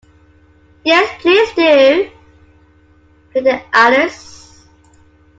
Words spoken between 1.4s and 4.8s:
do!’ pleaded Alice.